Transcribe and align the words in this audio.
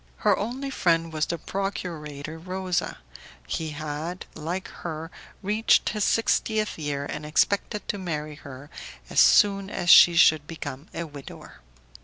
Her 0.25 0.35
only 0.35 0.71
friend 0.71 1.13
was 1.13 1.27
the 1.27 1.37
procurator 1.37 2.39
Rosa; 2.39 2.97
he 3.47 3.69
had, 3.69 4.25
like 4.33 4.67
her, 4.81 5.11
reached 5.43 5.89
his 5.89 6.03
sixtieth 6.03 6.79
year, 6.79 7.05
and 7.05 7.23
expected 7.23 7.87
to 7.89 7.99
marry 7.99 8.33
her 8.33 8.71
as 9.11 9.19
soon 9.19 9.69
as 9.69 9.91
he 9.91 10.15
should 10.15 10.47
become 10.47 10.87
a 10.91 11.03
widower. 11.03 11.61